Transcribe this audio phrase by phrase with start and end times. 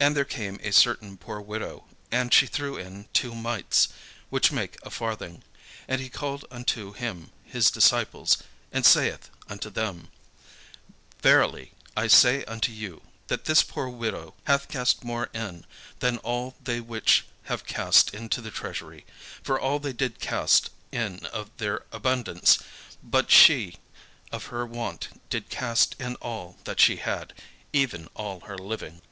[0.00, 3.88] And there came a certain poor widow, and she threw in two mites,
[4.30, 5.42] which make a farthing.
[5.88, 8.38] And he called unto him his disciples,
[8.70, 10.12] and saith unto them:
[11.20, 15.66] "Verily I say unto you, that this poor widow hath cast more in,
[15.98, 19.04] than all they which have cast into the treasury:
[19.42, 22.60] for all they did cast in of their abundance;
[23.02, 23.78] but she
[24.30, 27.32] of her want did cast in all that she had,
[27.72, 29.02] even all her living."